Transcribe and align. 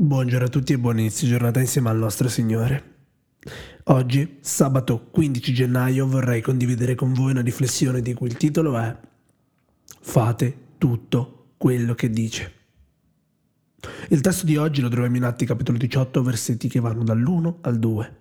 Buongiorno 0.00 0.46
a 0.46 0.48
tutti 0.48 0.72
e 0.72 0.78
buon 0.78 1.00
inizio 1.00 1.26
giornata 1.26 1.58
insieme 1.58 1.88
al 1.88 1.96
nostro 1.96 2.28
Signore. 2.28 2.98
Oggi, 3.86 4.36
sabato 4.40 5.08
15 5.10 5.52
gennaio, 5.52 6.06
vorrei 6.06 6.40
condividere 6.40 6.94
con 6.94 7.12
voi 7.12 7.32
una 7.32 7.40
riflessione 7.40 8.00
di 8.00 8.14
cui 8.14 8.28
il 8.28 8.36
titolo 8.36 8.78
è 8.78 8.96
Fate 10.00 10.56
tutto 10.78 11.54
quello 11.56 11.96
che 11.96 12.10
dice. 12.10 12.52
Il 14.10 14.20
testo 14.20 14.46
di 14.46 14.56
oggi 14.56 14.82
lo 14.82 14.88
troviamo 14.88 15.16
in 15.16 15.24
Atti 15.24 15.44
capitolo 15.44 15.76
18, 15.76 16.22
versetti 16.22 16.68
che 16.68 16.78
vanno 16.78 17.02
dall'1 17.02 17.54
al 17.62 17.80
2. 17.80 18.16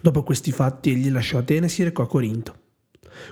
Dopo 0.00 0.24
questi 0.24 0.50
fatti 0.50 0.90
egli 0.90 1.12
lasciò 1.12 1.38
Atene 1.38 1.66
e 1.66 1.68
si 1.68 1.84
recò 1.84 2.02
a 2.02 2.08
Corinto. 2.08 2.58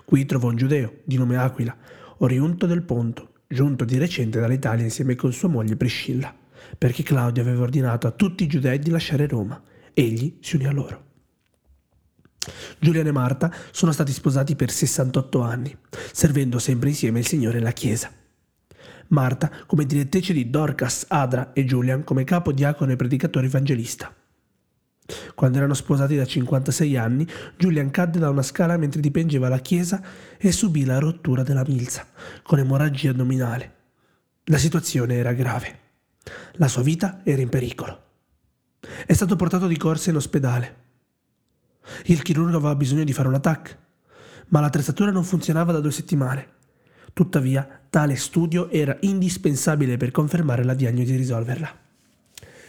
Qui 0.05 0.25
trovò 0.25 0.51
un 0.51 0.57
giudeo, 0.57 1.01
di 1.03 1.17
nome 1.17 1.37
Aquila, 1.37 1.77
oriunto 2.19 2.67
del 2.67 2.83
Ponto, 2.83 3.41
giunto 3.49 3.85
di 3.85 3.99
recente 3.99 4.39
dall'Italia 4.39 4.85
insieme 4.85 5.17
con 5.17 5.33
sua 5.33 5.49
moglie 5.49 5.75
Priscilla 5.75 6.33
perché 6.77 7.03
Claudio 7.03 7.43
aveva 7.43 7.63
ordinato 7.63 8.07
a 8.07 8.11
tutti 8.13 8.45
i 8.45 8.47
giudei 8.47 8.79
di 8.79 8.91
lasciare 8.91 9.27
Roma. 9.27 9.61
Egli 9.93 10.39
si 10.41 10.57
unì 10.57 10.67
a 10.67 10.73
loro. 10.73 11.07
Giuliano 12.79 13.09
e 13.09 13.13
Marta 13.13 13.53
sono 13.71 13.93
stati 13.93 14.13
sposati 14.13 14.57
per 14.57 14.71
68 14.71 15.41
anni, 15.41 15.77
servendo 16.13 16.59
sempre 16.59 16.89
insieme 16.91 17.21
il 17.21 17.27
Signore 17.27 17.59
e 17.59 17.63
la 17.63 17.73
Chiesa. 17.73 18.11
Marta 19.09 19.51
come 19.67 19.87
direttrice 19.87 20.33
di 20.33 20.51
Dorcas, 20.51 21.07
Adra 21.09 21.53
e 21.53 21.65
Julian 21.65 22.05
come 22.05 22.25
capo 22.25 22.53
diacono 22.53 22.93
e 22.93 22.97
predicatore 22.97 23.47
evangelista. 23.47 24.15
Quando 25.35 25.57
erano 25.57 25.73
sposati 25.73 26.17
da 26.17 26.27
56 26.27 26.97
anni, 26.97 27.27
Julian 27.57 27.91
cadde 27.91 28.19
da 28.19 28.29
una 28.29 28.43
scala 28.43 28.77
mentre 28.77 29.01
dipingeva 29.01 29.49
la 29.49 29.59
chiesa 29.59 30.03
e 30.37 30.53
subì 30.53 30.85
la 30.85 30.99
rottura 30.99 31.43
della 31.43 31.65
milza, 31.67 32.07
con 32.43 32.59
emorragia 32.59 33.11
addominale. 33.11 33.75
La 34.45 34.59
situazione 34.59 35.15
era 35.15 35.33
grave. 35.33 35.87
La 36.61 36.67
sua 36.67 36.83
vita 36.83 37.21
era 37.23 37.41
in 37.41 37.49
pericolo. 37.49 38.03
È 39.07 39.13
stato 39.13 39.37
portato 39.37 39.69
di 39.69 39.77
corsa 39.77 40.11
in 40.11 40.17
ospedale. 40.17 40.77
Il 42.07 42.21
chirurgo 42.23 42.57
aveva 42.57 42.75
bisogno 42.75 43.05
di 43.05 43.13
fare 43.13 43.29
un 43.29 43.35
attacco, 43.35 43.71
ma 44.49 44.59
l'attrezzatura 44.59 45.13
non 45.13 45.23
funzionava 45.23 45.71
da 45.71 45.79
due 45.79 45.93
settimane. 45.93 46.57
Tuttavia, 47.13 47.83
tale 47.89 48.17
studio 48.17 48.71
era 48.71 48.97
indispensabile 49.03 49.97
per 49.97 50.11
confermare 50.11 50.65
la 50.65 50.75
diagnosi 50.75 51.15
e 51.15 51.17
risolverla. 51.17 51.79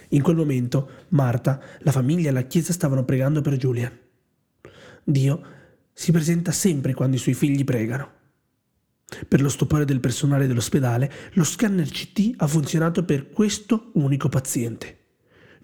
In 0.09 0.21
quel 0.21 0.35
momento, 0.35 0.89
Marta, 1.09 1.59
la 1.79 1.91
famiglia 1.91 2.29
e 2.29 2.33
la 2.33 2.43
chiesa 2.43 2.71
stavano 2.71 3.03
pregando 3.03 3.41
per 3.41 3.57
Julian. 3.57 3.97
Dio 5.03 5.41
si 5.93 6.11
presenta 6.11 6.51
sempre 6.51 6.93
quando 6.93 7.15
i 7.15 7.19
suoi 7.19 7.33
figli 7.33 7.63
pregano. 7.63 8.17
Per 9.27 9.41
lo 9.41 9.49
stupore 9.49 9.85
del 9.85 9.99
personale 9.99 10.47
dell'ospedale, 10.47 11.11
lo 11.33 11.43
scanner 11.43 11.89
CT 11.89 12.33
ha 12.37 12.47
funzionato 12.47 13.03
per 13.03 13.29
questo 13.29 13.91
unico 13.93 14.29
paziente. 14.29 14.97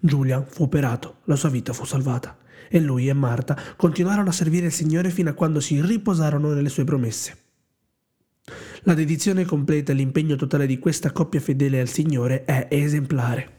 Julian 0.00 0.44
fu 0.46 0.64
operato, 0.64 1.18
la 1.24 1.36
sua 1.36 1.48
vita 1.48 1.72
fu 1.72 1.84
salvata 1.84 2.38
e 2.68 2.80
lui 2.80 3.08
e 3.08 3.12
Marta 3.12 3.56
continuarono 3.76 4.28
a 4.28 4.32
servire 4.32 4.66
il 4.66 4.72
Signore 4.72 5.10
fino 5.10 5.30
a 5.30 5.34
quando 5.34 5.60
si 5.60 5.80
riposarono 5.80 6.52
nelle 6.52 6.68
sue 6.68 6.84
promesse. 6.84 7.44
La 8.82 8.94
dedizione 8.94 9.44
completa 9.44 9.92
e 9.92 9.94
l'impegno 9.94 10.36
totale 10.36 10.66
di 10.66 10.78
questa 10.78 11.10
coppia 11.12 11.40
fedele 11.40 11.80
al 11.80 11.88
Signore 11.88 12.44
è 12.44 12.68
esemplare. 12.70 13.54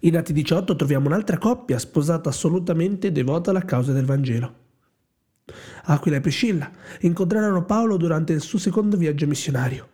In 0.00 0.16
Atti 0.16 0.32
18 0.32 0.76
troviamo 0.76 1.08
un'altra 1.08 1.38
coppia 1.38 1.78
sposata 1.78 2.28
assolutamente 2.28 3.10
devota 3.10 3.50
alla 3.50 3.64
causa 3.64 3.92
del 3.92 4.04
Vangelo. 4.04 4.66
Aquila 5.84 6.16
e 6.16 6.20
Priscilla 6.20 6.70
incontrarono 7.00 7.64
Paolo 7.64 7.96
durante 7.96 8.32
il 8.32 8.40
suo 8.40 8.58
secondo 8.58 8.96
viaggio 8.96 9.26
missionario. 9.26 9.88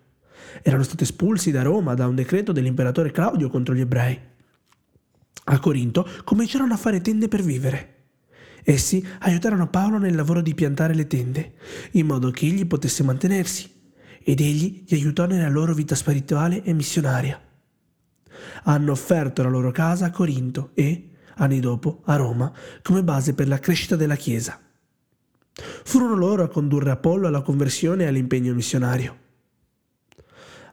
Erano 0.62 0.82
stati 0.82 1.02
espulsi 1.02 1.50
da 1.50 1.62
Roma 1.62 1.94
da 1.94 2.06
un 2.06 2.14
decreto 2.14 2.52
dell'imperatore 2.52 3.10
Claudio 3.10 3.48
contro 3.48 3.74
gli 3.74 3.80
ebrei. 3.80 4.18
A 5.46 5.58
Corinto 5.58 6.08
cominciarono 6.24 6.72
a 6.74 6.78
fare 6.78 7.00
tende 7.00 7.28
per 7.28 7.42
vivere. 7.42 7.92
Essi 8.62 9.06
aiutarono 9.20 9.68
Paolo 9.68 9.98
nel 9.98 10.14
lavoro 10.14 10.40
di 10.40 10.54
piantare 10.54 10.94
le 10.94 11.06
tende, 11.06 11.54
in 11.92 12.06
modo 12.06 12.30
che 12.30 12.46
egli 12.46 12.66
potesse 12.66 13.02
mantenersi, 13.02 13.70
ed 14.22 14.40
egli 14.40 14.84
gli 14.86 14.94
aiutò 14.94 15.26
nella 15.26 15.50
loro 15.50 15.74
vita 15.74 15.94
spirituale 15.94 16.62
e 16.62 16.72
missionaria. 16.72 17.38
Hanno 18.64 18.92
offerto 18.92 19.42
la 19.42 19.50
loro 19.50 19.70
casa 19.70 20.06
a 20.06 20.10
Corinto 20.10 20.70
e, 20.72 21.10
anni 21.36 21.60
dopo, 21.60 22.00
a 22.06 22.16
Roma, 22.16 22.50
come 22.80 23.04
base 23.04 23.34
per 23.34 23.48
la 23.48 23.58
crescita 23.58 23.96
della 23.96 24.16
Chiesa. 24.16 24.58
Furono 25.84 26.14
loro 26.14 26.42
a 26.42 26.48
condurre 26.48 26.90
Apollo 26.90 27.28
alla 27.28 27.42
conversione 27.42 28.04
e 28.04 28.06
all'impegno 28.06 28.54
missionario. 28.54 29.22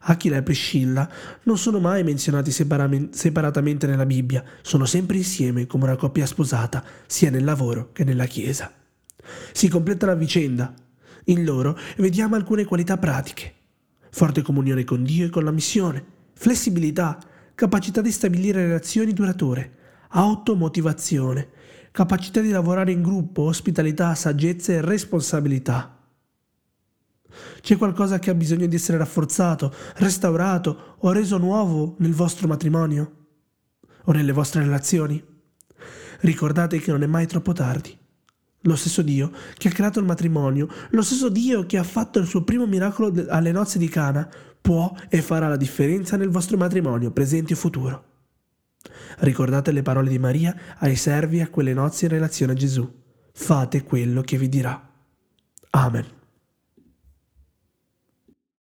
Achille 0.03 0.37
e 0.37 0.41
Priscilla 0.41 1.07
non 1.43 1.57
sono 1.57 1.79
mai 1.79 2.03
menzionati 2.03 2.49
separatamente 2.51 3.85
nella 3.85 4.05
Bibbia, 4.05 4.43
sono 4.61 4.85
sempre 4.85 5.17
insieme 5.17 5.67
come 5.67 5.83
una 5.83 5.95
coppia 5.95 6.25
sposata, 6.25 6.83
sia 7.05 7.29
nel 7.29 7.43
lavoro 7.43 7.91
che 7.91 8.03
nella 8.03 8.25
Chiesa. 8.25 8.71
Si 9.51 9.67
completa 9.67 10.07
la 10.07 10.15
vicenda. 10.15 10.73
In 11.25 11.43
loro 11.43 11.77
vediamo 11.97 12.35
alcune 12.35 12.65
qualità 12.65 12.97
pratiche. 12.97 13.53
Forte 14.09 14.41
comunione 14.41 14.83
con 14.83 15.03
Dio 15.03 15.27
e 15.27 15.29
con 15.29 15.43
la 15.43 15.51
missione, 15.51 16.03
flessibilità, 16.33 17.19
capacità 17.53 18.01
di 18.01 18.11
stabilire 18.11 18.65
relazioni 18.65 19.13
durature, 19.13 19.77
automotivazione, 20.09 21.49
capacità 21.91 22.39
di 22.41 22.49
lavorare 22.49 22.91
in 22.91 23.01
gruppo, 23.01 23.43
ospitalità, 23.43 24.15
saggezza 24.15 24.71
e 24.71 24.81
responsabilità. 24.81 25.97
C'è 27.61 27.77
qualcosa 27.77 28.19
che 28.19 28.29
ha 28.29 28.33
bisogno 28.33 28.65
di 28.65 28.75
essere 28.75 28.97
rafforzato, 28.97 29.73
restaurato 29.95 30.95
o 30.99 31.11
reso 31.11 31.37
nuovo 31.37 31.95
nel 31.99 32.13
vostro 32.13 32.47
matrimonio 32.47 33.11
o 34.03 34.11
nelle 34.11 34.31
vostre 34.31 34.61
relazioni? 34.61 35.23
Ricordate 36.21 36.79
che 36.79 36.91
non 36.91 37.03
è 37.03 37.07
mai 37.07 37.27
troppo 37.27 37.53
tardi. 37.53 37.97
Lo 38.65 38.75
stesso 38.75 39.01
Dio 39.01 39.31
che 39.57 39.69
ha 39.69 39.71
creato 39.71 39.99
il 39.99 40.05
matrimonio, 40.05 40.67
lo 40.91 41.01
stesso 41.01 41.29
Dio 41.29 41.65
che 41.65 41.77
ha 41.77 41.83
fatto 41.83 42.19
il 42.19 42.27
suo 42.27 42.43
primo 42.43 42.67
miracolo 42.67 43.11
alle 43.29 43.51
nozze 43.51 43.79
di 43.79 43.89
Cana, 43.89 44.29
può 44.61 44.93
e 45.09 45.21
farà 45.21 45.47
la 45.47 45.57
differenza 45.57 46.15
nel 46.15 46.29
vostro 46.29 46.57
matrimonio, 46.57 47.11
presente 47.11 47.53
e 47.53 47.55
futuro. 47.55 48.10
Ricordate 49.19 49.71
le 49.71 49.81
parole 49.81 50.09
di 50.09 50.19
Maria 50.19 50.55
ai 50.77 50.95
servi 50.95 51.41
a 51.41 51.49
quelle 51.49 51.73
nozze 51.73 52.05
in 52.05 52.11
relazione 52.11 52.53
a 52.53 52.55
Gesù. 52.55 52.89
Fate 53.33 53.83
quello 53.83 54.21
che 54.21 54.37
vi 54.37 54.49
dirà. 54.49 54.89
Amen. 55.71 56.20